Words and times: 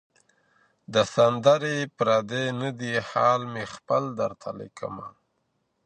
دا 0.93 1.01
سندري 1.15 1.77
پردۍ 1.97 2.45
نه 2.61 2.69
دي 2.79 2.93
حال 3.09 3.41
مي 3.53 3.63
خپل 3.75 4.03
درته 4.19 4.49
لیکمه. 4.59 5.07